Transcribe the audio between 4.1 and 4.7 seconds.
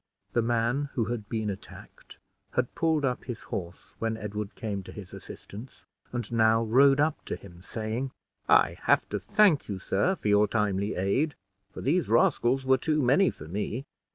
Edward